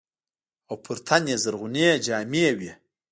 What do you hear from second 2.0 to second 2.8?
جامې وې.